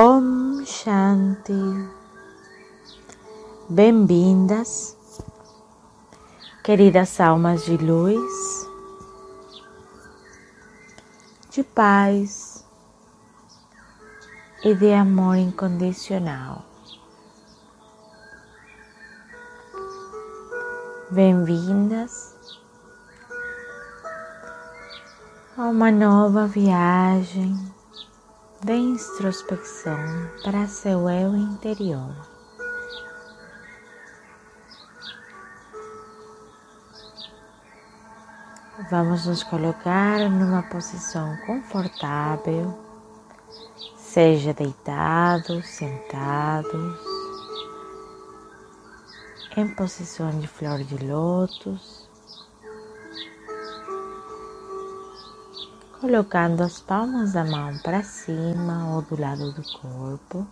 Om 0.00 0.64
Shanti. 0.64 1.90
Bem-vindas, 3.68 4.96
queridas 6.62 7.18
almas 7.18 7.64
de 7.64 7.76
luz, 7.78 8.68
de 11.50 11.64
paz 11.64 12.64
e 14.62 14.72
de 14.72 14.94
amor 14.94 15.34
incondicional. 15.34 16.64
Bem-vindas 21.10 22.36
a 25.56 25.62
uma 25.64 25.90
nova 25.90 26.46
viagem 26.46 27.77
de 28.64 28.74
introspecção 28.74 29.96
para 30.42 30.66
seu 30.66 31.08
eu 31.08 31.36
interior. 31.36 32.12
Vamos 38.90 39.26
nos 39.26 39.44
colocar 39.44 40.28
numa 40.28 40.62
posição 40.64 41.36
confortável, 41.46 42.76
seja 43.96 44.52
deitados, 44.52 45.66
sentados, 45.66 46.98
em 49.56 49.68
posição 49.74 50.36
de 50.38 50.48
flor 50.48 50.82
de 50.82 50.96
lótus. 51.06 51.97
Colocando 56.00 56.62
as 56.62 56.80
palmas 56.80 57.32
da 57.32 57.44
mão 57.44 57.76
para 57.78 58.02
cima 58.02 58.94
ou 58.94 59.02
do 59.02 59.20
lado 59.20 59.52
do 59.52 59.62
corpo. 59.78 60.46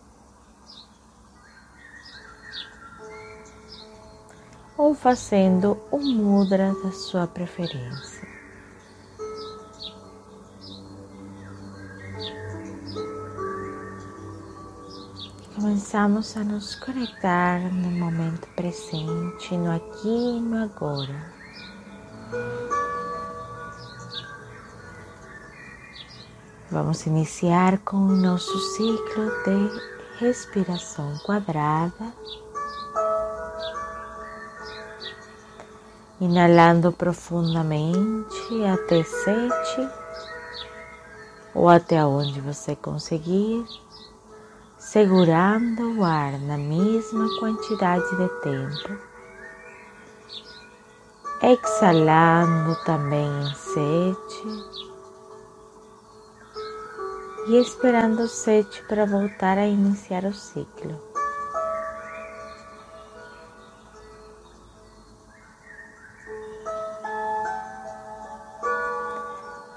Ou 4.76 4.94
fazendo 4.94 5.78
o 5.90 5.98
mudra 5.98 6.74
da 6.82 6.92
sua 6.92 7.26
preferência. 7.26 8.28
Começamos 15.54 16.36
a 16.36 16.44
nos 16.44 16.74
conectar 16.74 17.60
no 17.72 17.90
momento 17.90 18.46
presente, 18.54 19.56
no 19.56 19.72
aqui 19.72 20.06
e 20.06 20.40
no 20.40 20.62
agora. 20.62 21.35
Vamos 26.76 27.06
iniciar 27.06 27.78
com 27.78 27.96
o 27.96 28.14
nosso 28.14 28.58
ciclo 28.58 29.30
de 29.46 29.80
respiração 30.20 31.16
quadrada. 31.24 32.12
Inalando 36.20 36.92
profundamente 36.92 38.62
até 38.70 39.02
sete 39.02 39.88
ou 41.54 41.66
até 41.70 42.04
onde 42.04 42.42
você 42.42 42.76
conseguir, 42.76 43.64
segurando 44.78 45.98
o 45.98 46.04
ar 46.04 46.38
na 46.40 46.58
mesma 46.58 47.26
quantidade 47.38 48.04
de 48.18 48.28
tempo. 48.42 48.98
Exalando 51.40 52.76
também 52.84 53.30
em 53.30 53.54
sete 53.54 54.85
e 57.48 57.60
esperando 57.60 58.24
o 58.24 58.28
sete 58.28 58.82
para 58.88 59.06
voltar 59.06 59.56
a 59.56 59.66
iniciar 59.66 60.24
o 60.24 60.32
ciclo. 60.32 61.00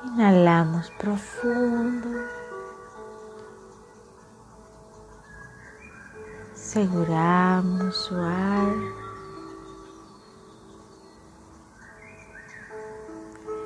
Inalamos 0.03 0.90
profundo, 0.97 2.09
seguramos 6.56 8.12
o 8.12 8.16
ar, 8.16 8.75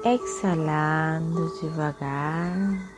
exalando 0.04 1.60
devagar. 1.62 2.93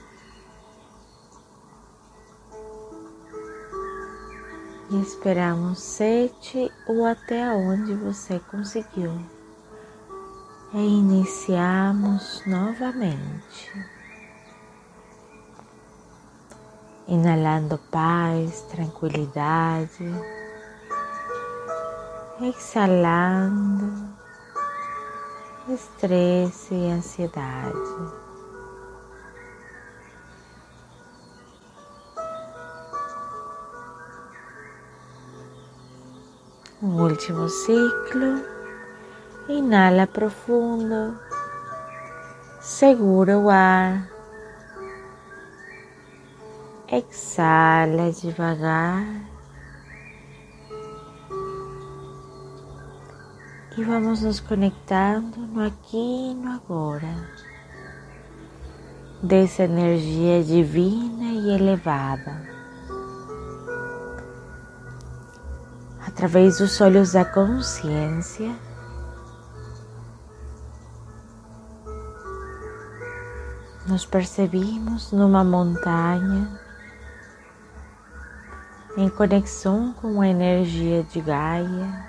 E 4.89 5.01
esperamos 5.01 5.79
sete 5.79 6.71
ou 6.87 7.05
até 7.05 7.49
onde 7.51 7.93
você 7.95 8.39
conseguiu. 8.51 9.19
E 10.73 10.77
iniciamos 10.77 12.43
novamente. 12.45 13.71
Inalando 17.07 17.77
paz, 17.91 18.61
tranquilidade, 18.63 20.05
exalando 22.41 24.15
estresse 25.67 26.73
e 26.73 26.91
ansiedade. 26.91 28.24
Um 36.83 37.01
último 37.01 37.47
ciclo. 37.47 38.43
Inala 39.47 40.05
profundo. 40.05 41.17
Segura 42.59 43.37
o 43.37 43.49
ar. 43.49 44.09
Exala 46.91 48.11
devagar. 48.11 49.05
E 53.77 53.83
vamos 53.83 54.21
nos 54.21 54.41
conectando 54.41 55.39
no 55.47 55.65
aqui 55.65 56.31
e 56.31 56.33
no 56.33 56.51
agora. 56.51 57.29
Dessa 59.23 59.63
energia 59.63 60.43
divina 60.43 61.25
e 61.25 61.55
elevada. 61.55 62.54
Através 66.15 66.59
dos 66.59 66.79
olhos 66.79 67.11
da 67.11 67.25
consciência, 67.25 68.55
nos 73.85 74.05
percebimos 74.05 75.11
numa 75.11 75.43
montanha 75.43 76.57
em 78.95 79.09
conexão 79.09 79.91
com 79.91 80.21
a 80.21 80.27
energia 80.29 81.03
de 81.03 81.19
Gaia, 81.19 82.05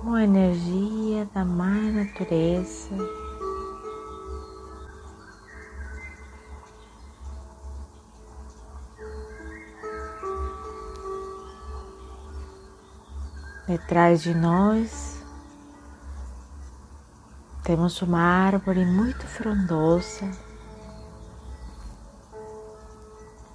com 0.00 0.14
a 0.14 0.22
energia 0.22 1.28
da 1.34 1.44
Mãe 1.44 1.90
Natureza. 1.90 3.21
Detrás 13.72 14.20
de 14.20 14.34
nós 14.34 15.24
temos 17.64 18.02
uma 18.02 18.20
árvore 18.20 18.84
muito 18.84 19.26
frondosa, 19.26 20.30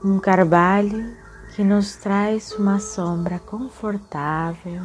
um 0.04 0.18
carvalho 0.18 1.16
que 1.54 1.64
nos 1.64 1.98
traz 1.98 2.52
uma 2.54 2.80
sombra 2.80 3.38
confortável. 3.38 4.82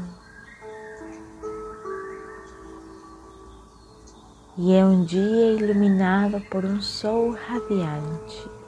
E 4.58 4.74
é 4.74 4.84
um 4.84 5.02
dia 5.02 5.54
iluminado 5.54 6.42
por 6.50 6.62
um 6.62 6.82
sol 6.82 7.30
radiante. 7.30 8.61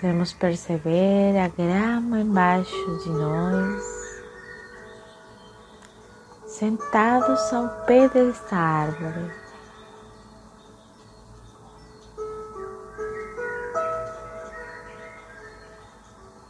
Podemos 0.00 0.32
perceber 0.32 1.36
a 1.36 1.48
grama 1.48 2.20
embaixo 2.20 2.98
de 3.04 3.10
nós, 3.10 3.84
sentados 6.46 7.52
ao 7.52 7.68
pé 7.84 8.08
desta 8.08 8.56
árvore. 8.56 9.30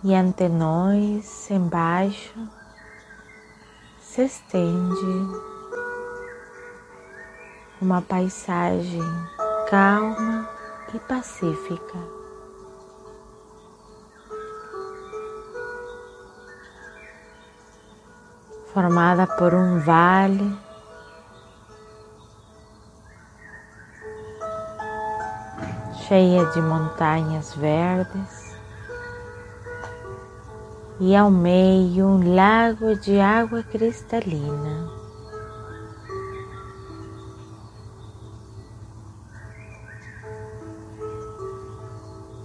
E 0.05 0.15
ante 0.15 0.49
nós, 0.49 1.51
embaixo, 1.51 2.49
se 3.99 4.27
estende 4.27 5.29
uma 7.83 8.01
paisagem 8.01 9.03
calma 9.69 10.49
e 10.95 11.01
pacífica. 11.01 12.20
Formada 18.73 19.27
por 19.27 19.53
um 19.53 19.81
vale. 19.81 20.57
Cheia 26.07 26.45
de 26.47 26.61
montanhas 26.63 27.53
verdes. 27.55 28.57
E 31.01 31.17
ao 31.17 31.31
meio 31.31 32.07
um 32.07 32.35
lago 32.35 32.95
de 32.95 33.19
água 33.19 33.63
cristalina. 33.63 35.01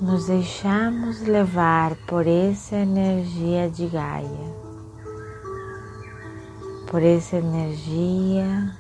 Nos 0.01 0.25
deixamos 0.27 1.21
levar 1.21 1.95
por 2.07 2.27
essa 2.27 2.75
energia 2.75 3.69
de 3.69 3.87
Gaia, 3.87 4.64
por 6.89 7.03
essa 7.03 7.37
energia 7.37 8.73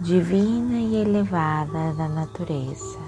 divina 0.00 0.74
e 0.74 0.96
elevada 0.96 1.92
da 1.94 2.08
natureza. 2.08 2.98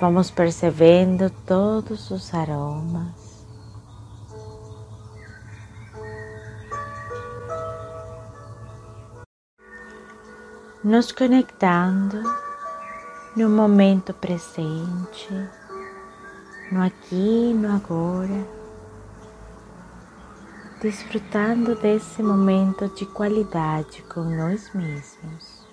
Vamos 0.00 0.30
percebendo 0.30 1.30
todos 1.46 2.10
os 2.10 2.32
aromas. 2.34 3.44
Nos 10.82 11.12
conectando 11.12 12.22
no 13.36 13.48
momento 13.48 14.12
presente, 14.14 15.28
no 16.70 16.82
aqui 16.82 17.50
e 17.50 17.54
no 17.54 17.74
agora, 17.74 18.63
desfrutando 20.84 21.74
desse 21.76 22.22
momento 22.22 22.90
de 22.90 23.06
qualidade 23.06 24.02
com 24.02 24.20
nós 24.20 24.70
mesmos. 24.74 25.64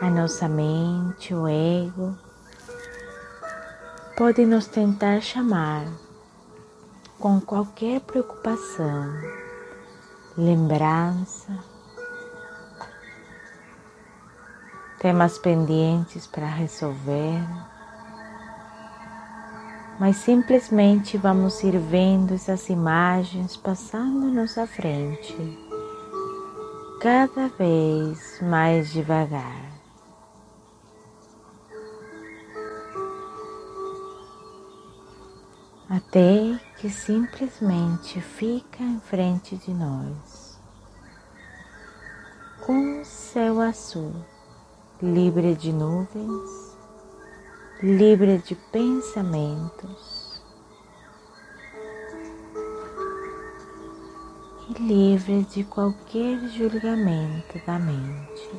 A 0.00 0.08
nossa 0.08 0.48
mente, 0.48 1.34
o 1.34 1.48
ego, 1.48 2.16
pode 4.16 4.46
nos 4.46 4.68
tentar 4.68 5.20
chamar 5.20 5.84
com 7.18 7.40
qualquer 7.40 8.00
preocupação, 8.02 9.12
lembrança, 10.38 11.73
temas 15.04 15.36
pendentes 15.36 16.26
para 16.26 16.46
resolver, 16.46 17.38
mas 20.00 20.16
simplesmente 20.16 21.18
vamos 21.18 21.62
ir 21.62 21.78
vendo 21.78 22.32
essas 22.32 22.70
imagens 22.70 23.54
passando-nos 23.54 24.56
à 24.56 24.66
frente, 24.66 25.36
cada 27.02 27.48
vez 27.48 28.40
mais 28.40 28.90
devagar. 28.94 29.74
até 35.86 36.58
que 36.78 36.88
simplesmente 36.88 38.20
fica 38.20 38.82
em 38.82 38.98
frente 38.98 39.54
de 39.54 39.72
nós. 39.72 40.58
Com 42.66 42.72
um 42.72 43.04
céu 43.04 43.60
azul, 43.60 44.12
livre 45.04 45.54
de 45.54 45.70
nuvens, 45.70 46.76
livre 47.82 48.38
de 48.38 48.54
pensamentos 48.54 50.42
e 54.70 54.82
livre 54.82 55.44
de 55.44 55.62
qualquer 55.64 56.38
julgamento 56.48 57.60
da 57.66 57.78
mente. 57.78 58.50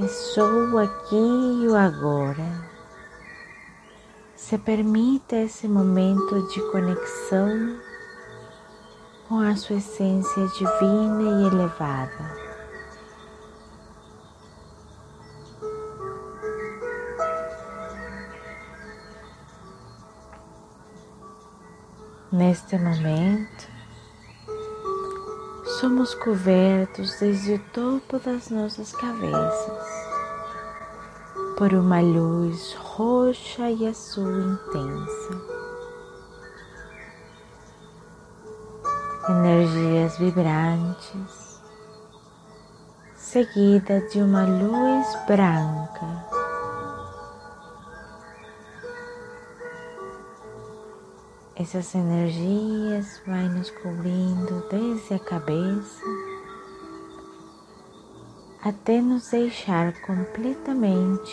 É 0.00 0.08
só 0.08 0.44
o 0.44 0.78
aqui 0.78 1.14
e 1.14 1.68
o 1.68 1.76
agora 1.76 2.68
se 4.34 4.58
permita 4.58 5.36
esse 5.36 5.68
momento 5.68 6.48
de 6.48 6.60
conexão 6.72 7.78
com 9.28 9.38
a 9.38 9.54
sua 9.54 9.76
essência 9.76 10.46
divina 10.48 11.22
e 11.22 11.46
elevada. 11.46 12.43
Neste 22.34 22.76
momento, 22.76 23.68
somos 25.78 26.16
cobertos 26.16 27.16
desde 27.20 27.52
o 27.54 27.58
topo 27.72 28.18
das 28.18 28.50
nossas 28.50 28.90
cabeças 28.90 30.08
por 31.56 31.72
uma 31.72 32.00
luz 32.00 32.74
roxa 32.74 33.70
e 33.70 33.86
azul 33.86 34.28
intensa. 34.50 35.42
Energias 39.28 40.18
vibrantes, 40.18 41.60
seguida 43.14 44.00
de 44.08 44.20
uma 44.20 44.42
luz 44.42 45.06
branca. 45.28 46.33
Essas 51.56 51.94
energias 51.94 53.22
vão 53.24 53.48
nos 53.50 53.70
cobrindo 53.70 54.66
desde 54.68 55.14
a 55.14 55.18
cabeça 55.20 56.04
até 58.64 59.00
nos 59.00 59.30
deixar 59.30 59.92
completamente 60.00 61.30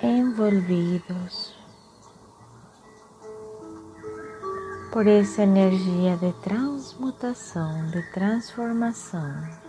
envolvidos 0.00 1.56
por 4.92 5.08
essa 5.08 5.42
energia 5.42 6.16
de 6.16 6.32
transmutação, 6.34 7.90
de 7.90 8.00
transformação. 8.12 9.63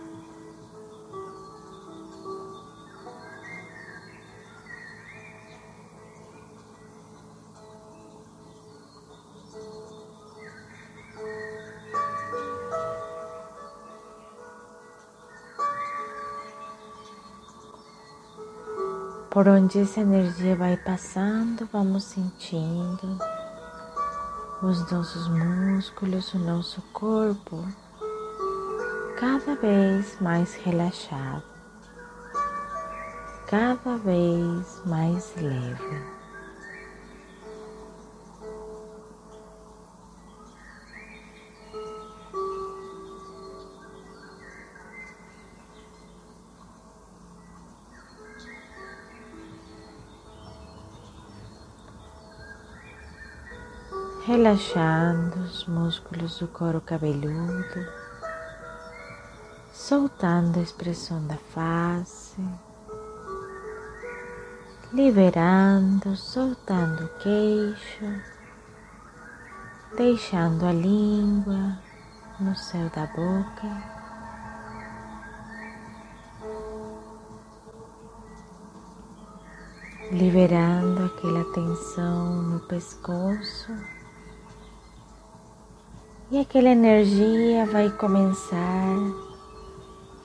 Por 19.36 19.48
onde 19.48 19.80
essa 19.80 20.00
energia 20.00 20.56
vai 20.56 20.78
passando, 20.78 21.68
vamos 21.70 22.04
sentindo 22.04 23.18
os 24.62 24.90
nossos 24.90 25.28
músculos, 25.28 26.32
o 26.32 26.38
nosso 26.38 26.80
corpo 26.90 27.62
cada 29.20 29.54
vez 29.56 30.18
mais 30.22 30.54
relaxado, 30.54 31.42
cada 33.46 33.98
vez 33.98 34.82
mais 34.86 35.34
leve. 35.36 36.15
Relaxando 54.26 55.38
os 55.38 55.64
músculos 55.66 56.40
do 56.40 56.48
couro 56.48 56.80
cabeludo, 56.80 57.86
soltando 59.72 60.58
a 60.58 60.62
expressão 60.62 61.24
da 61.28 61.36
face, 61.36 62.42
liberando, 64.92 66.16
soltando 66.16 67.04
o 67.04 67.18
queixo, 67.20 68.20
deixando 69.96 70.66
a 70.66 70.72
língua 70.72 71.78
no 72.40 72.56
céu 72.56 72.90
da 72.90 73.06
boca. 73.06 73.96
liberando 80.12 81.04
aquela 81.04 81.44
tensão 81.52 82.42
no 82.42 82.60
pescoço. 82.60 83.95
E 86.28 86.40
aquela 86.40 86.70
energia 86.70 87.64
vai 87.66 87.88
começar 87.88 88.96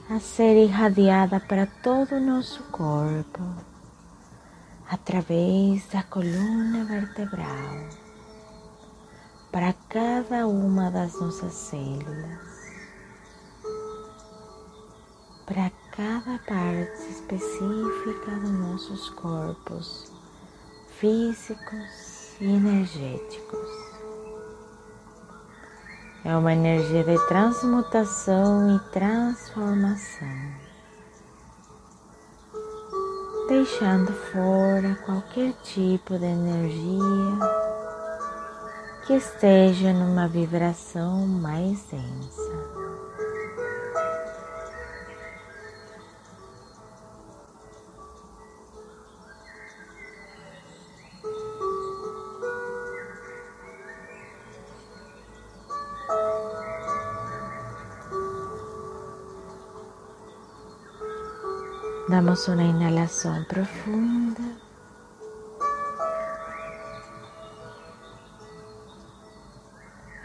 a 0.10 0.20
ser 0.20 0.64
irradiada 0.64 1.40
para 1.40 1.68
todo 1.68 2.16
o 2.16 2.20
nosso 2.20 2.64
corpo, 2.72 3.40
através 4.90 5.86
da 5.90 6.02
coluna 6.02 6.86
vertebral, 6.86 7.88
para 9.52 9.74
cada 9.90 10.48
uma 10.48 10.90
das 10.90 11.14
nossas 11.22 11.54
células, 11.54 12.74
para 15.46 15.70
cada 15.92 16.40
parte 16.48 17.12
específica 17.12 18.32
dos 18.42 18.50
nossos 18.50 19.08
corpos 19.12 20.12
físicos 21.00 22.42
e 22.42 22.46
energéticos. 22.46 23.91
É 26.24 26.38
uma 26.38 26.54
energia 26.54 27.04
de 27.04 27.18
transmutação 27.28 28.76
e 28.76 28.80
transformação, 28.92 30.28
deixando 33.48 34.14
fora 34.32 34.96
qualquer 35.04 35.54
tipo 35.64 36.20
de 36.20 36.26
energia 36.26 37.40
que 39.08 39.14
esteja 39.14 39.92
numa 39.94 40.28
vibração 40.28 41.26
mais 41.26 41.82
densa. 41.90 42.61
Damos 62.32 62.48
una 62.48 62.64
inhalación 62.64 63.44
profunda. 63.44 64.42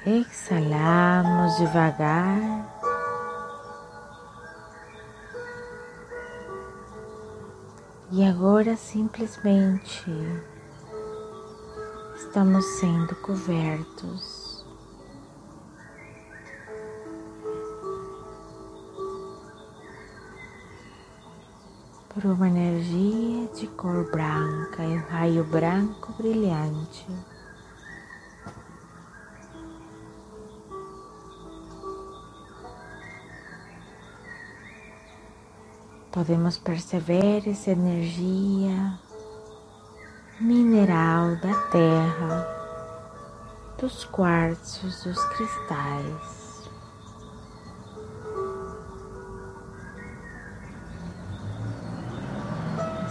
Exhalamos 0.04 1.58
devagar. 1.58 2.38
E 8.12 8.24
agora 8.24 8.76
simplesmente 8.76 10.04
estamos 12.14 12.64
sendo 12.78 13.20
cobertos 13.20 14.35
por 22.16 22.24
uma 22.24 22.48
energia 22.48 23.46
de 23.48 23.66
cor 23.66 24.10
branca 24.10 24.82
e 24.82 24.96
um 24.96 25.02
raio 25.06 25.44
branco 25.44 26.14
brilhante. 26.14 27.06
Podemos 36.10 36.56
perceber 36.56 37.46
essa 37.46 37.72
energia 37.72 38.98
mineral 40.40 41.36
da 41.36 41.54
terra, 41.70 42.46
dos 43.78 44.04
quartzos, 44.04 45.04
dos 45.04 45.22
cristais. 45.34 46.35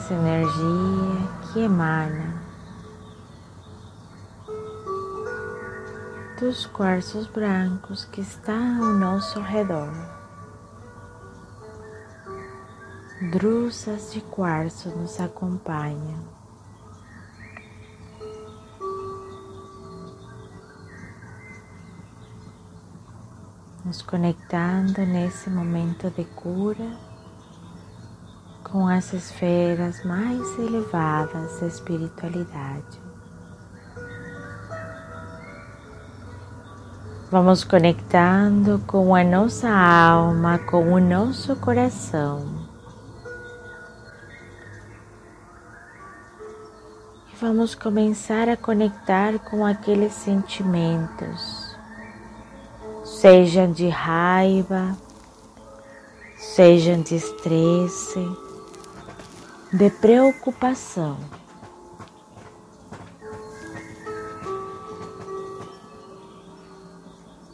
Essa 0.05 0.13
energia 0.13 1.51
que 1.51 1.61
emana 1.61 2.39
dos 6.39 6.67
quartzos 6.67 7.25
brancos 7.25 8.05
que 8.05 8.21
estão 8.21 8.85
ao 8.85 8.93
nosso 8.93 9.39
redor. 9.41 9.89
Drusas 13.31 14.13
de 14.13 14.21
quartzo 14.21 14.89
nos 14.89 15.19
acompanham. 15.19 16.23
Nos 23.83 24.03
conectando 24.03 25.03
nesse 25.03 25.49
momento 25.49 26.11
de 26.11 26.25
cura 26.25 27.14
com 28.71 28.87
as 28.87 29.13
esferas 29.13 30.03
mais 30.03 30.41
elevadas 30.59 31.59
da 31.59 31.67
espiritualidade. 31.67 33.05
Vamos 37.31 37.63
conectando 37.63 38.81
com 38.87 39.15
a 39.15 39.23
nossa 39.23 39.69
alma, 39.69 40.57
com 40.59 40.93
o 40.93 40.99
nosso 40.99 41.55
coração. 41.55 42.67
E 47.31 47.35
vamos 47.39 47.75
começar 47.75 48.49
a 48.49 48.57
conectar 48.57 49.37
com 49.39 49.65
aqueles 49.65 50.13
sentimentos, 50.13 51.75
sejam 53.03 53.71
de 53.71 53.89
raiva, 53.89 54.97
sejam 56.37 57.01
de 57.01 57.15
estresse, 57.15 58.44
de 59.71 59.89
preocupação. 59.89 61.17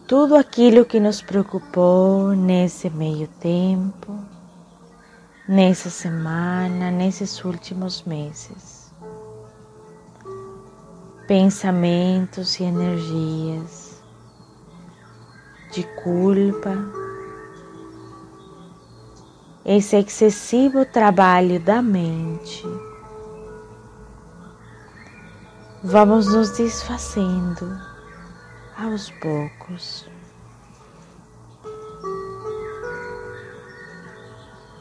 Tudo 0.07 0.35
aquilo 0.35 0.83
que 0.85 0.99
nos 0.99 1.21
preocupou 1.21 2.33
nesse 2.33 2.89
meio 2.89 3.27
tempo, 3.39 4.19
nessa 5.47 5.89
semana, 5.89 6.91
nesses 6.91 7.43
últimos 7.45 8.03
meses. 8.03 8.91
Pensamentos 11.27 12.59
e 12.59 12.63
energias 12.63 14.03
de 15.71 15.83
culpa, 16.03 16.75
esse 19.65 19.95
excessivo 19.95 20.85
trabalho 20.85 21.59
da 21.59 21.81
mente. 21.81 22.63
Vamos 25.83 26.27
nos 26.33 26.51
desfazendo 26.51 27.79
aos 28.77 29.11
poucos. 29.11 30.09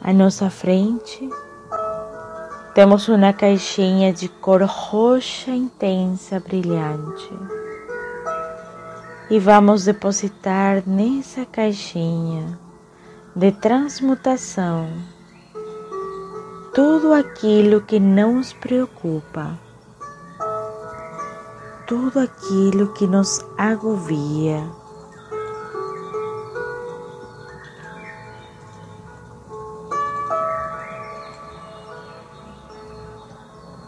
À 0.03 0.11
nossa 0.11 0.49
frente, 0.49 1.29
temos 2.73 3.07
uma 3.07 3.31
caixinha 3.33 4.11
de 4.11 4.27
cor 4.27 4.63
roxa 4.63 5.51
intensa, 5.51 6.39
brilhante. 6.39 7.29
E 9.29 9.39
vamos 9.39 9.85
depositar 9.85 10.83
nessa 10.87 11.45
caixinha 11.45 12.60
de 13.35 13.51
transmutação 13.51 14.89
tudo 16.73 17.13
aquilo 17.13 17.81
que 17.81 17.99
não 17.99 18.35
nos 18.35 18.53
preocupa, 18.53 19.59
tudo 21.85 22.19
aquilo 22.19 22.93
que 22.93 23.05
nos 23.05 23.45
agovia. 23.57 24.63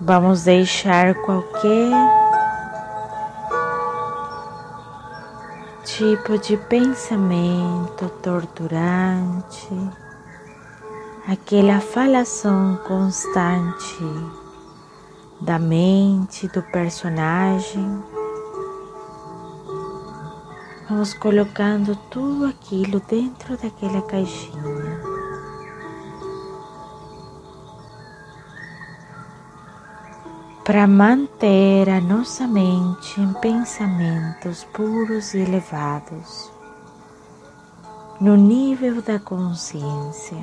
Vamos 0.02 0.44
deixar 0.44 1.16
qualquer 1.22 2.23
tipo 5.98 6.40
de 6.40 6.58
pensamento 6.58 8.10
torturante, 8.24 9.70
aquela 11.28 11.80
falação 11.80 12.78
constante 12.88 14.04
da 15.40 15.60
mente 15.60 16.48
do 16.48 16.64
personagem. 16.64 18.04
Vamos 20.90 21.14
colocando 21.14 21.96
tudo 22.10 22.46
aquilo 22.46 23.00
dentro 23.08 23.56
daquela 23.56 24.02
caixinha. 24.02 24.83
Para 30.63 30.88
manter 30.88 31.89
a 31.89 32.00
nossa 32.00 32.48
mente 32.48 33.20
em 33.20 33.34
pensamentos 33.34 34.63
puros 34.74 35.34
e 35.34 35.39
elevados, 35.39 36.50
no 38.22 38.38
nível 38.38 39.01
da 39.01 39.20
consciência. 39.20 40.41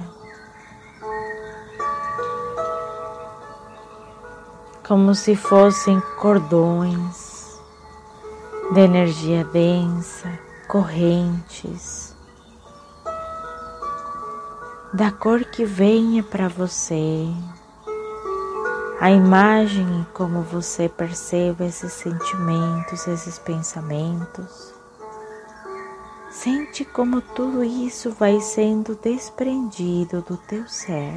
Como 4.86 5.14
se 5.14 5.34
fossem 5.34 5.98
cordões 6.20 7.58
de 8.74 8.80
energia 8.80 9.42
densa, 9.44 10.38
correntes, 10.68 12.14
da 14.92 15.10
cor 15.10 15.44
que 15.44 15.64
venha 15.64 16.22
para 16.22 16.46
você 16.46 17.26
a 19.00 19.10
imagem 19.10 20.06
como 20.12 20.42
você 20.42 20.86
percebe 20.86 21.64
esses 21.64 21.90
sentimentos, 21.94 23.08
esses 23.08 23.38
pensamentos. 23.38 24.74
Sente 26.30 26.84
como 26.84 27.22
tudo 27.22 27.64
isso 27.64 28.10
vai 28.12 28.38
sendo 28.40 28.94
desprendido 28.94 30.20
do 30.20 30.36
teu 30.36 30.68
ser, 30.68 31.14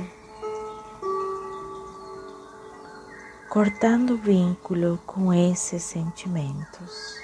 cortando 3.49 4.11
o 4.11 4.17
vínculo 4.17 4.97
com 5.05 5.33
esses 5.33 5.83
sentimentos. 5.83 7.17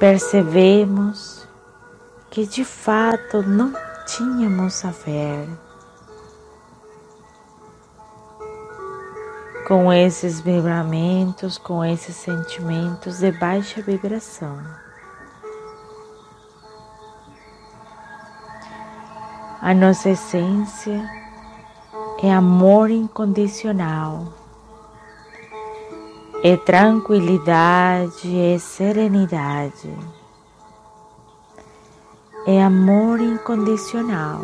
Percebemos 0.00 1.46
que 2.28 2.44
de 2.44 2.64
fato 2.64 3.42
não 3.42 3.85
tínhamos 4.06 4.84
a 4.84 4.90
ver 4.90 5.48
com 9.66 9.92
esses 9.92 10.40
vibramentos, 10.40 11.58
com 11.58 11.84
esses 11.84 12.14
sentimentos 12.14 13.18
de 13.18 13.32
baixa 13.32 13.82
vibração. 13.82 14.58
A 19.60 19.74
nossa 19.74 20.10
essência 20.10 21.04
é 22.22 22.32
amor 22.32 22.90
incondicional, 22.90 24.32
é 26.44 26.56
tranquilidade, 26.56 28.38
é 28.38 28.56
serenidade 28.58 29.92
é 32.46 32.62
amor 32.62 33.20
incondicional. 33.20 34.40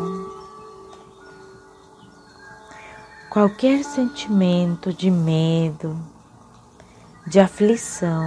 Qualquer 3.29 3.81
sentimento 3.83 4.91
de 4.91 5.09
medo, 5.09 5.97
de 7.25 7.39
aflição, 7.39 8.21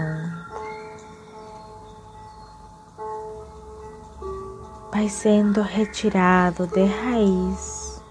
vai 4.90 5.11
sendo 5.11 5.61
retirado 5.61 6.66
de 6.68 6.85
raiz 6.87 8.02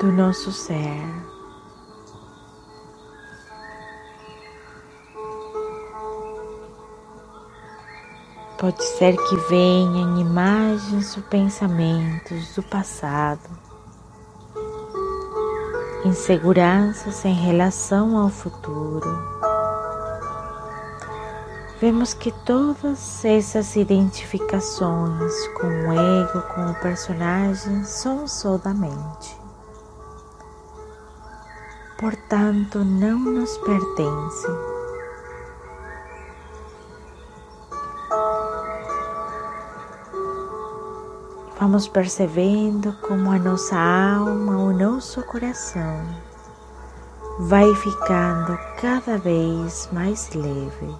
do 0.00 0.12
nosso 0.12 0.52
ser. 0.52 1.29
Pode 8.60 8.84
ser 8.84 9.16
que 9.16 9.36
venham 9.48 10.20
imagens 10.20 11.16
ou 11.16 11.22
pensamentos 11.22 12.54
do 12.54 12.62
passado, 12.62 13.48
inseguranças 16.04 17.24
em 17.24 17.32
relação 17.32 18.18
ao 18.18 18.28
futuro. 18.28 19.08
Vemos 21.80 22.12
que 22.12 22.30
todas 22.44 23.24
essas 23.24 23.76
identificações 23.76 25.48
com 25.58 25.66
o 25.66 25.92
ego, 25.92 26.42
com 26.54 26.70
o 26.70 26.80
personagem, 26.82 27.82
são 27.84 28.28
só 28.28 28.58
da 28.58 28.74
mente. 28.74 29.40
Portanto, 31.98 32.80
não 32.80 33.18
nos 33.20 33.56
pertencem. 33.56 34.69
Vamos 41.60 41.86
percebendo 41.86 42.90
como 43.06 43.30
a 43.30 43.38
nossa 43.38 43.76
alma, 43.76 44.56
o 44.56 44.72
nosso 44.72 45.22
coração 45.24 46.06
vai 47.40 47.74
ficando 47.74 48.58
cada 48.80 49.18
vez 49.18 49.86
mais 49.92 50.30
leve. 50.34 50.96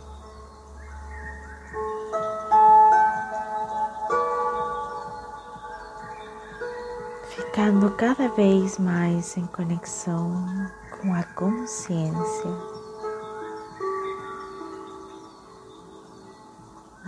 Ficando 7.31 7.91
cada 7.93 8.29
vez 8.29 8.79
mais 8.79 9.39
em 9.39 9.47
conexão 9.47 10.45
com 10.91 11.15
a 11.15 11.23
consciência. 11.23 12.80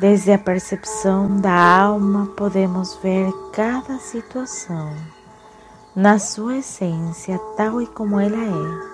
Desde 0.02 0.32
a 0.32 0.38
percepção 0.38 1.40
da 1.40 1.52
alma, 1.52 2.26
podemos 2.36 2.96
ver 2.96 3.32
cada 3.52 4.00
situação 4.00 4.92
na 5.94 6.18
sua 6.18 6.56
essência, 6.56 7.38
tal 7.56 7.80
e 7.80 7.86
como 7.86 8.18
ela 8.18 8.36
é. 8.36 8.92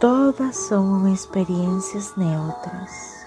Todas 0.00 0.56
são 0.56 1.06
experiências 1.12 2.16
neutras. 2.16 3.26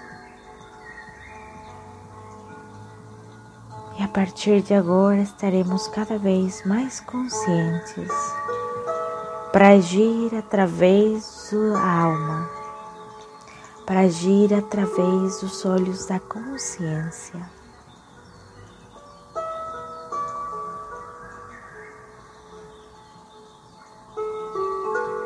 E 3.99 4.03
a 4.03 4.07
partir 4.07 4.63
de 4.63 4.73
agora 4.73 5.19
estaremos 5.19 5.87
cada 5.89 6.17
vez 6.17 6.65
mais 6.65 6.99
conscientes 7.01 8.40
para 9.51 9.69
agir 9.69 10.33
através 10.33 11.51
da 11.51 11.79
alma, 11.79 12.49
para 13.85 14.01
agir 14.01 14.53
através 14.53 15.41
dos 15.41 15.65
olhos 15.65 16.05
da 16.05 16.19
consciência. 16.21 17.41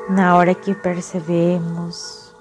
Na 0.10 0.38
hora 0.38 0.56
que 0.56 0.74
percebemos 0.74 2.34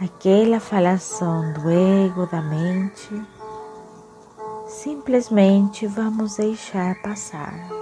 aquela 0.00 0.60
falação 0.60 1.52
do 1.54 1.70
ego, 1.70 2.26
da 2.26 2.42
mente, 2.42 3.22
simplesmente 4.66 5.86
vamos 5.86 6.36
deixar 6.36 7.00
passar. 7.02 7.81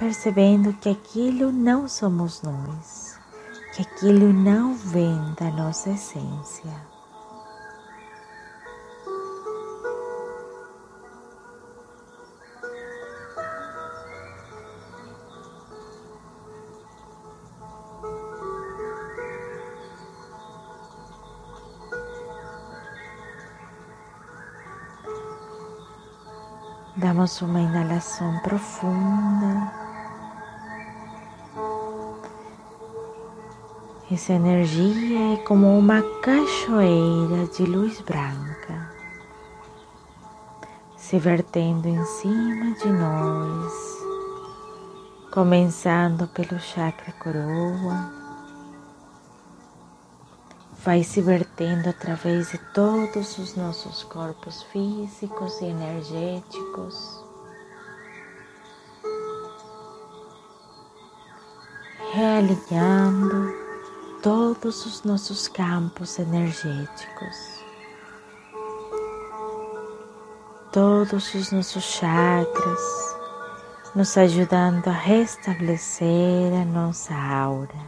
Percebendo 0.00 0.72
que 0.72 0.88
aquilo 0.88 1.52
não 1.52 1.86
somos 1.86 2.40
nós, 2.40 3.20
que 3.74 3.82
aquilo 3.82 4.32
não 4.32 4.74
vem 4.74 5.34
da 5.38 5.50
nossa 5.50 5.90
essência. 5.90 6.72
Damos 26.96 27.42
uma 27.42 27.60
inalação 27.60 28.40
profunda. 28.40 29.79
Essa 34.10 34.32
energia 34.32 35.34
é 35.34 35.36
como 35.44 35.78
uma 35.78 36.02
cachoeira 36.20 37.46
de 37.56 37.64
luz 37.64 38.00
branca 38.00 39.00
se 41.10 41.18
vertendo 41.18 41.88
em 41.88 42.04
cima 42.04 42.72
de 42.76 42.86
nós, 42.86 43.72
começando 45.32 46.28
pelo 46.28 46.60
chakra 46.60 47.12
coroa, 47.14 48.12
vai 50.84 51.02
se 51.02 51.20
vertendo 51.20 51.88
através 51.88 52.52
de 52.52 52.58
todos 52.72 53.38
os 53.38 53.56
nossos 53.56 54.04
corpos 54.04 54.62
físicos 54.62 55.60
e 55.60 55.64
energéticos. 55.64 57.24
Realinhando 62.12 63.59
todos 64.54 64.84
os 64.84 65.04
nossos 65.04 65.46
campos 65.46 66.18
energéticos, 66.18 67.36
todos 70.72 71.32
os 71.34 71.52
nossos 71.52 71.84
chakras, 71.84 73.16
nos 73.94 74.18
ajudando 74.18 74.88
a 74.88 74.92
restabelecer 74.92 76.52
a 76.52 76.64
nossa 76.64 77.14
aura. 77.14 77.78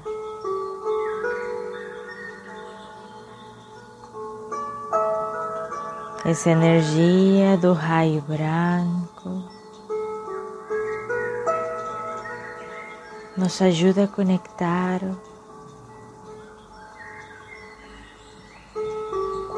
Essa 6.24 6.50
energia 6.50 7.56
do 7.56 7.72
raio 7.72 8.22
branco 8.22 9.42
nos 13.36 13.60
ajuda 13.60 14.04
a 14.04 14.08
conectar 14.08 15.00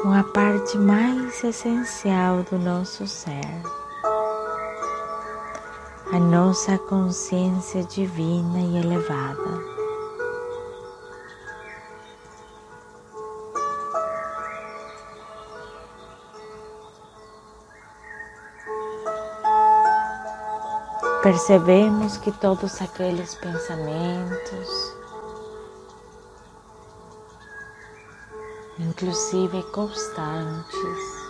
com 0.05 0.13
a 0.13 0.23
parte 0.23 0.77
mais 0.77 1.43
essencial 1.43 2.43
do 2.43 2.59
nosso 2.59 3.07
ser, 3.07 3.41
a 6.13 6.19
nossa 6.19 6.77
consciência 6.77 7.83
divina 7.85 8.59
e 8.59 8.77
elevada. 8.77 9.63
Percebemos 21.23 22.17
que 22.17 22.31
todos 22.31 22.79
aqueles 22.79 23.33
pensamentos, 23.33 24.95
inclusive 28.79 29.63
constantes, 29.71 31.25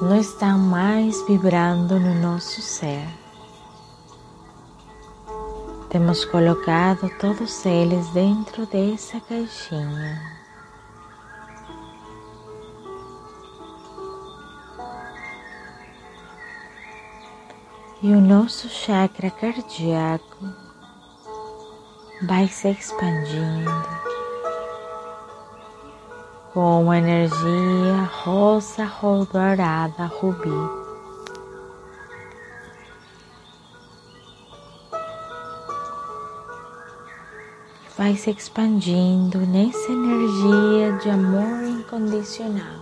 não 0.00 0.16
estão 0.16 0.58
mais 0.58 1.20
vibrando 1.26 1.98
no 1.98 2.14
nosso 2.20 2.60
ser. 2.62 3.06
Temos 5.90 6.24
colocado 6.24 7.10
todos 7.18 7.66
eles 7.66 8.08
dentro 8.10 8.64
dessa 8.66 9.20
caixinha. 9.20 10.40
e 18.02 18.12
o 18.12 18.20
nosso 18.20 18.66
chakra 18.68 19.30
cardíaco 19.30 20.59
vai 22.22 22.46
se 22.48 22.68
expandindo 22.68 23.70
com 26.52 26.92
energia 26.92 28.02
rosa 28.22 28.84
dourada 29.32 30.04
rubi. 30.06 30.50
Vai 37.96 38.16
se 38.16 38.30
expandindo 38.30 39.38
nessa 39.38 39.92
energia 39.92 40.92
de 40.98 41.10
amor 41.10 41.64
incondicional. 41.64 42.79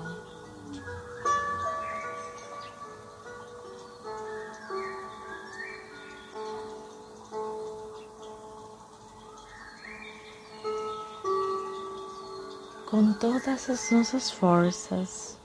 Todas 13.21 13.69
as 13.69 13.91
nossas 13.91 14.31
forças, 14.31 15.37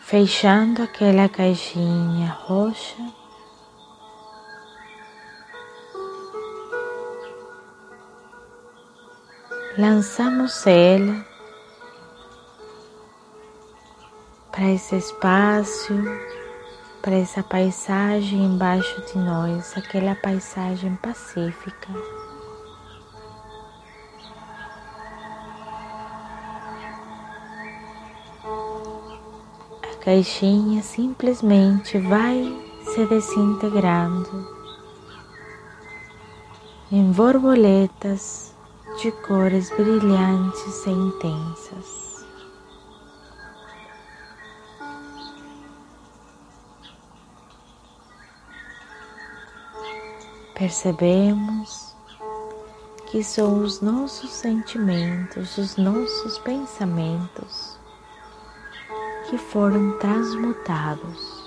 fechando 0.00 0.82
aquela 0.82 1.28
caixinha 1.28 2.30
roxa. 2.46 2.96
Lançamos 9.76 10.66
ela 10.66 11.26
para 14.52 14.70
esse 14.70 14.96
espaço, 14.96 15.94
para 17.02 17.14
essa 17.14 17.42
paisagem 17.42 18.44
embaixo 18.44 19.00
de 19.06 19.18
nós, 19.18 19.76
aquela 19.76 20.14
paisagem 20.14 20.94
pacífica. 20.96 21.88
Caixinha 30.00 30.82
simplesmente 30.82 31.98
vai 31.98 32.42
se 32.84 33.04
desintegrando 33.06 34.48
em 36.90 37.12
borboletas 37.12 38.54
de 39.00 39.12
cores 39.12 39.70
brilhantes 39.70 40.86
e 40.86 40.90
intensas. 40.90 42.10
Percebemos 50.54 51.94
que 53.10 53.22
são 53.22 53.62
os 53.62 53.80
nossos 53.80 54.30
sentimentos, 54.30 55.58
os 55.58 55.76
nossos 55.76 56.38
pensamentos 56.38 57.79
que 59.30 59.38
foram 59.38 59.96
transmutados. 59.98 61.39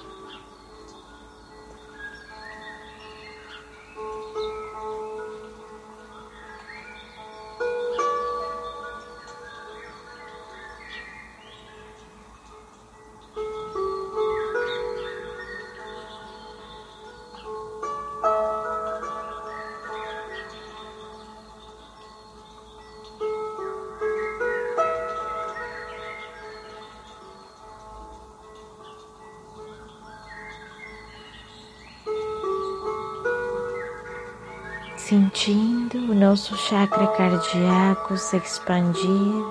Sentindo 35.14 36.12
o 36.12 36.16
nosso 36.16 36.58
chakra 36.58 37.06
cardíaco 37.06 38.18
se 38.18 38.36
expandir. 38.36 39.46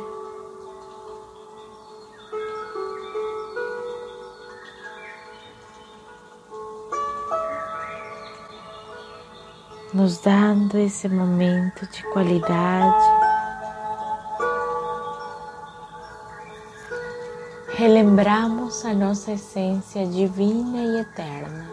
Nos 9.94 10.18
dando 10.18 10.78
esse 10.78 11.08
momento 11.08 11.86
de 11.92 12.02
qualidade, 12.10 13.06
relembramos 17.76 18.84
a 18.84 18.92
nossa 18.94 19.30
essência 19.30 20.04
divina 20.08 20.78
e 20.78 21.00
eterna. 21.02 21.71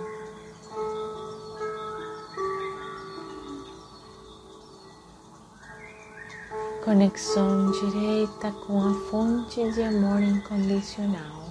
Conexão 6.90 7.70
direta 7.70 8.52
com 8.66 8.82
a 8.82 8.92
fonte 9.12 9.62
de 9.74 9.84
amor 9.84 10.24
incondicional. 10.24 11.44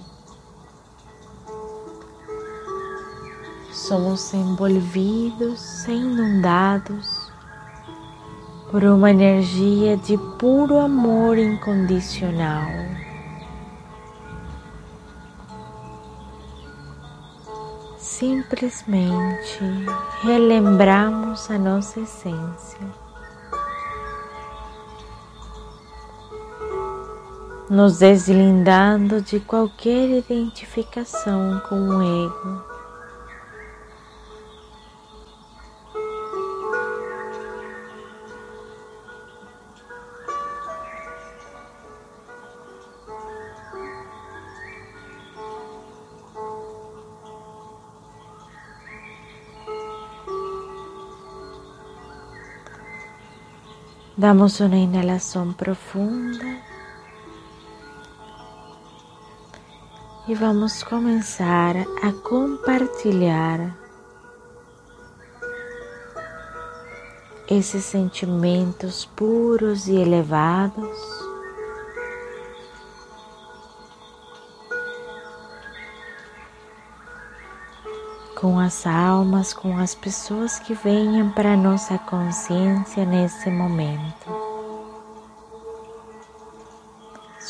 Somos 3.71 4.33
envolvidos, 4.33 5.87
inundados 5.87 7.31
por 8.69 8.83
uma 8.83 9.11
energia 9.11 9.95
de 9.95 10.17
puro 10.37 10.77
amor 10.77 11.37
incondicional. 11.37 12.67
Simplesmente 17.97 19.63
relembramos 20.21 21.49
a 21.49 21.57
nossa 21.57 22.01
essência. 22.01 23.08
nos 27.69 27.99
deslindando 27.99 29.21
de 29.21 29.39
qualquer 29.39 30.09
identificação 30.09 31.61
com 31.69 31.75
o 31.75 32.01
ego. 32.01 32.69
Damos 54.17 54.59
una 54.59 54.77
inhalación 54.77 55.53
profunda. 55.53 56.69
E 60.29 60.35
vamos 60.35 60.83
começar 60.83 61.75
a 62.03 62.13
compartilhar 62.23 63.75
esses 67.49 67.83
sentimentos 67.83 69.05
puros 69.05 69.87
e 69.87 69.95
elevados 69.95 70.95
com 78.39 78.59
as 78.59 78.85
almas, 78.85 79.51
com 79.51 79.79
as 79.79 79.95
pessoas 79.95 80.59
que 80.59 80.75
venham 80.75 81.31
para 81.31 81.57
nossa 81.57 81.97
consciência 81.97 83.03
nesse 83.03 83.49
momento. 83.49 84.38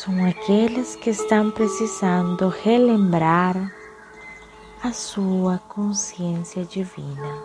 São 0.02 0.24
aqueles 0.24 0.96
que 0.96 1.10
estão 1.10 1.50
precisando 1.50 2.48
relembrar 2.48 3.70
a 4.82 4.94
sua 4.94 5.58
consciência 5.68 6.64
divina. 6.64 7.44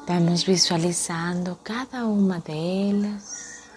Estamos 0.00 0.42
visualizando 0.42 1.56
cada 1.62 2.04
uma 2.04 2.40
delas 2.40 3.70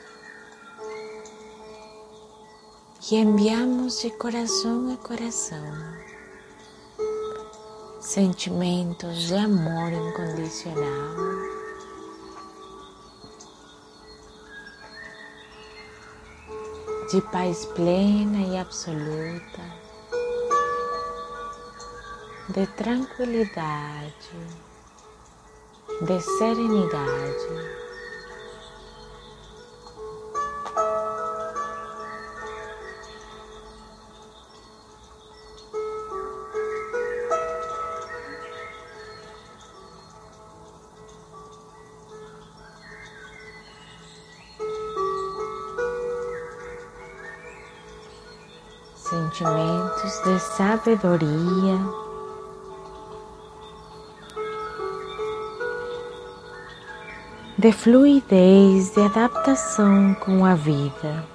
e 3.11 3.17
enviamos 3.17 4.01
de 4.01 4.09
coração 4.09 4.91
a 4.91 4.97
coração 4.97 5.63
sentimentos 8.01 9.27
de 9.27 9.35
amor 9.35 9.91
incondicional. 9.93 11.62
De 17.13 17.21
paz 17.21 17.63
plena 17.75 18.39
e 18.39 18.57
absoluta, 18.57 19.61
de 22.49 22.65
tranquilidade, 22.75 24.31
de 26.01 26.19
serenidade. 26.39 27.82
De 50.23 50.39
sabedoria, 50.39 51.77
de 57.57 57.71
fluidez, 57.73 58.91
de 58.91 59.01
adaptação 59.01 60.13
com 60.15 60.45
a 60.45 60.55
vida. 60.55 61.27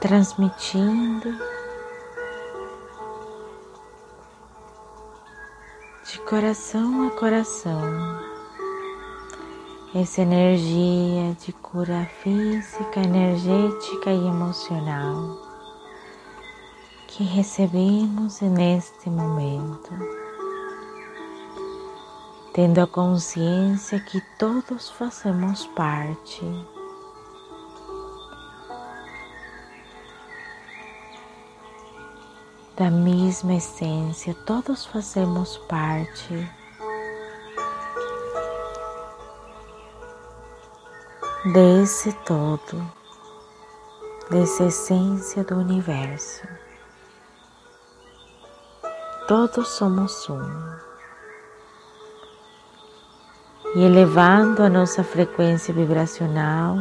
Transmitindo 0.00 1.34
de 6.04 6.18
coração 6.20 7.08
a 7.08 7.10
coração 7.12 8.37
essa 9.94 10.20
energia 10.20 11.34
de 11.40 11.50
cura 11.50 12.06
física, 12.22 13.00
energética 13.00 14.10
e 14.10 14.26
emocional 14.26 15.38
que 17.06 17.24
recebemos 17.24 18.42
neste 18.42 19.08
momento, 19.08 19.90
tendo 22.52 22.80
a 22.80 22.86
consciência 22.86 23.98
que 23.98 24.20
todos 24.38 24.90
fazemos 24.90 25.66
parte. 25.68 26.44
Da 32.76 32.90
mesma 32.90 33.54
essência, 33.54 34.34
todos 34.46 34.84
fazemos 34.84 35.56
parte 35.66 36.57
desse 41.52 42.12
todo, 42.26 42.92
dessa 44.30 44.64
essência 44.64 45.42
do 45.42 45.56
universo. 45.56 46.46
Todos 49.26 49.68
somos 49.68 50.28
um. 50.28 50.42
E 53.76 53.82
elevando 53.82 54.62
a 54.62 54.68
nossa 54.68 55.02
frequência 55.02 55.72
vibracional, 55.72 56.76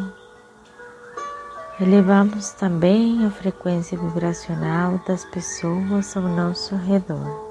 elevamos 1.80 2.52
também 2.52 3.26
a 3.26 3.32
frequência 3.32 3.98
vibracional 3.98 5.00
das 5.08 5.24
pessoas 5.26 6.16
ao 6.18 6.24
nosso 6.24 6.76
redor. 6.76 7.47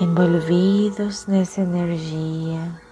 Envolvidos 0.00 1.26
nessa 1.26 1.60
energia 1.60 2.82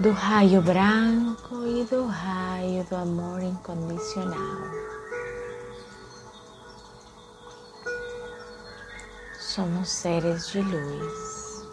do 0.00 0.10
raio 0.10 0.62
branco 0.62 1.66
e 1.66 1.84
do 1.84 2.06
raio 2.06 2.82
do 2.84 2.96
amor 2.96 3.42
incondicional. 3.42 4.82
Somos 9.38 9.90
seres 9.90 10.48
de 10.48 10.62
luz, 10.62 11.66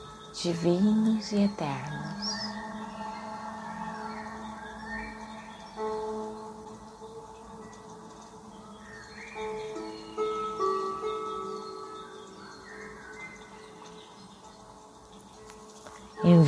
divinos 0.43 1.31
e 1.31 1.45
eternos. 1.45 1.98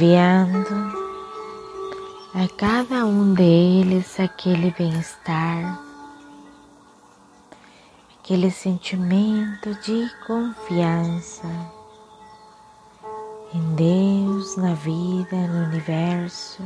Enviando 0.02 0.74
a 2.34 2.48
cada 2.58 3.06
um 3.06 3.36
deles 3.36 4.20
aquele 4.20 4.72
bem-estar, 4.72 5.80
aquele 8.18 8.50
sentimento 8.50 9.76
de 9.76 10.10
confiança 10.26 11.48
em 13.54 13.76
Deus, 13.76 14.58
na 14.58 14.74
vida, 14.74 15.36
no 15.36 15.68
universo. 15.68 16.64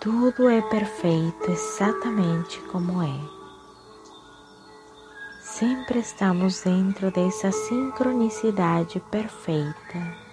Tudo 0.00 0.48
é 0.48 0.62
perfeito 0.62 1.50
exatamente 1.50 2.58
como 2.72 3.02
é. 3.02 3.20
Sempre 5.42 5.98
estamos 5.98 6.62
dentro 6.62 7.10
dessa 7.10 7.52
sincronicidade 7.52 9.00
perfeita 9.10 10.27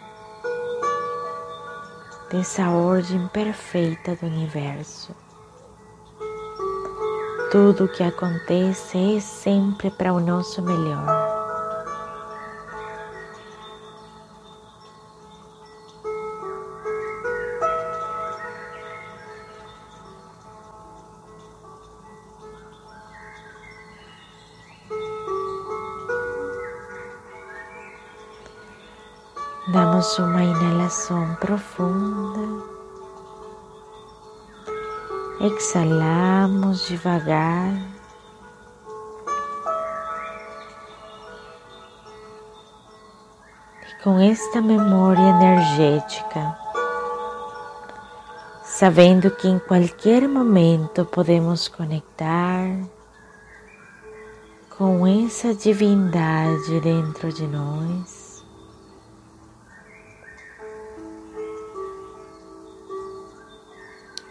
dessa 2.30 2.70
ordem 2.70 3.28
perfeita 3.28 4.16
do 4.16 4.26
universo. 4.26 5.16
Tudo 7.52 7.86
o 7.86 7.88
que 7.88 8.04
acontece 8.04 9.18
é 9.18 9.20
sempre 9.20 9.90
para 9.92 10.12
o 10.14 10.20
nosso 10.20 10.62
melhor. 10.62 11.06
Damos 29.68 30.18
uma 30.20 30.44
respiração 30.86 31.36
profunda. 31.36 32.64
Exalamos 35.42 36.88
devagar. 36.88 37.74
E 43.88 44.04
com 44.04 44.20
esta 44.20 44.62
memória 44.62 45.22
energética, 45.22 46.58
sabendo 48.64 49.32
que 49.32 49.48
em 49.48 49.60
qualquer 49.60 50.28
momento 50.28 51.04
podemos 51.06 51.68
conectar 51.68 52.70
com 54.78 55.08
essa 55.08 55.54
divindade 55.54 56.80
dentro 56.82 57.32
de 57.34 57.48
nós. 57.48 58.25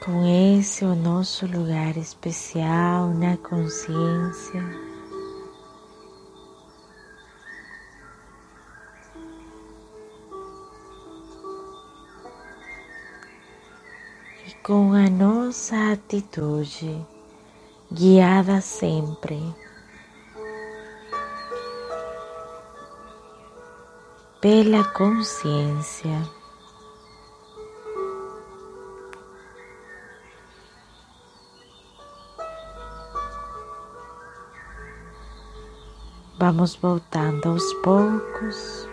Com 0.05 0.23
esse 0.27 0.85
o 0.85 0.95
nosso 0.95 1.47
lugar 1.47 1.97
especial 1.97 3.09
na 3.15 3.39
consciência. 3.39 4.63
E 14.47 14.55
com 14.63 14.93
a 14.93 15.09
nossa 15.09 15.93
atitude 15.93 17.03
guiada 17.91 18.61
sempre 18.61 19.41
pela 24.39 24.85
consciência. 24.93 26.44
Vamos 36.47 36.77
voltando 36.77 37.49
aos 37.49 37.73
poucos 37.83 38.87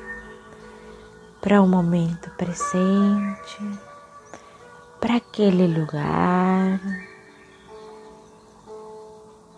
para 1.41 1.61
o 1.61 1.67
momento 1.67 2.31
presente, 2.37 3.59
para 5.01 5.17
aquele 5.17 5.67
lugar, 5.67 6.79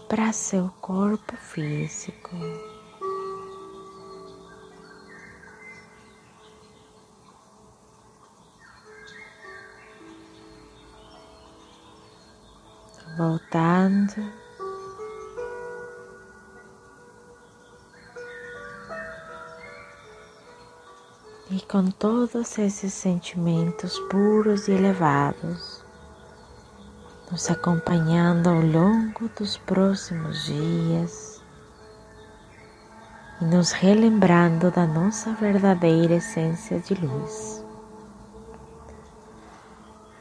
para 0.09 0.33
seu 0.33 0.73
corpo 0.81 1.37
físico. 1.37 2.31
voltando. 13.15 14.42
Com 21.73 21.89
todos 21.89 22.59
esses 22.59 22.93
sentimentos 22.93 23.97
puros 24.01 24.67
e 24.67 24.73
elevados, 24.73 25.83
nos 27.31 27.49
acompanhando 27.49 28.47
ao 28.47 28.61
longo 28.61 29.27
dos 29.35 29.57
próximos 29.57 30.45
dias 30.45 31.41
e 33.41 33.45
nos 33.45 33.71
relembrando 33.71 34.69
da 34.69 34.85
nossa 34.85 35.33
verdadeira 35.33 36.13
essência 36.13 36.79
de 36.79 36.93
luz. 36.93 37.65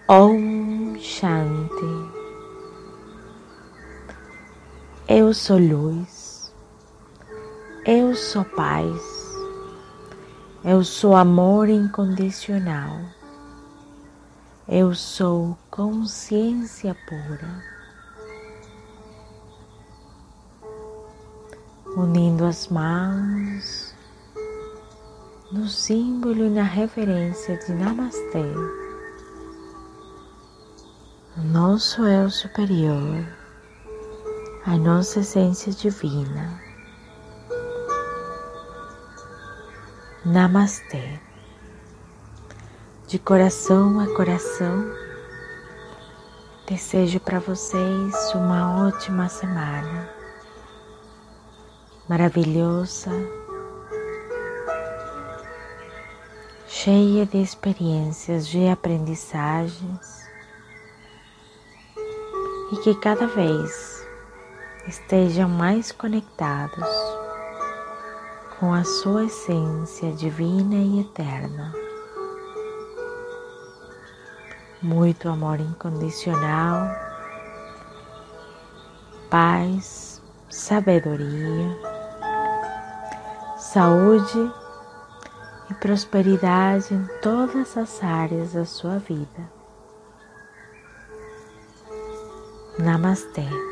Om 0.08 0.96
Shanti. 0.98 2.12
Eu 5.06 5.34
sou 5.34 5.58
luz, 5.58 6.50
eu 7.84 8.14
sou 8.14 8.42
paz, 8.42 9.11
eu 10.72 10.82
sou 10.82 11.14
amor 11.14 11.68
incondicional, 11.68 12.98
eu 14.66 14.94
sou 14.94 15.54
consciência 15.70 16.96
pura. 17.06 17.62
Unindo 21.94 22.46
as 22.46 22.68
mãos 22.68 23.94
no 25.52 25.68
símbolo 25.68 26.46
e 26.46 26.48
na 26.48 26.62
referência 26.62 27.58
de 27.58 27.74
Namastê, 27.74 28.54
o 31.36 31.42
nosso 31.42 32.02
eu 32.06 32.30
superior 32.30 33.26
a 34.64 34.78
nossa 34.78 35.20
essência 35.20 35.70
divina. 35.70 36.71
Namastê. 40.24 41.18
De 43.08 43.18
coração 43.18 43.98
a 43.98 44.06
coração, 44.14 44.88
desejo 46.64 47.18
para 47.18 47.40
vocês 47.40 48.32
uma 48.32 48.86
ótima 48.86 49.28
semana, 49.28 50.08
maravilhosa, 52.08 53.10
cheia 56.68 57.26
de 57.26 57.42
experiências, 57.42 58.46
de 58.46 58.68
aprendizagens 58.68 60.30
e 62.70 62.76
que 62.76 62.94
cada 62.94 63.26
vez 63.26 64.06
estejam 64.86 65.48
mais 65.48 65.90
conectados 65.90 66.88
com 68.62 68.72
a 68.72 68.84
sua 68.84 69.24
essência 69.24 70.12
divina 70.12 70.76
e 70.76 71.00
eterna. 71.00 71.74
Muito 74.80 75.28
amor 75.28 75.58
incondicional, 75.58 76.88
paz, 79.28 80.22
sabedoria, 80.48 81.76
saúde 83.58 84.52
e 85.68 85.74
prosperidade 85.74 86.94
em 86.94 87.04
todas 87.20 87.76
as 87.76 88.00
áreas 88.00 88.52
da 88.52 88.64
sua 88.64 88.98
vida. 89.00 89.50
Namastê. 92.78 93.71